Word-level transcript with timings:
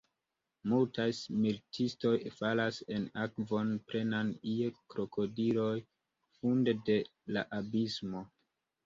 Multaj 0.69 1.05
militistoj 1.41 2.13
falas 2.37 2.79
en 2.95 3.05
akvon 3.25 3.69
plenan 3.91 4.31
je 4.53 4.71
krokodiloj 4.95 5.75
funde 6.39 6.75
de 6.89 6.97
la 7.37 7.45
abismo. 7.61 8.25